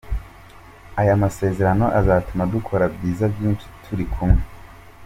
[1.01, 4.41] Aya masezerano azatuma dukora ibyiza byinshi turi kumwe.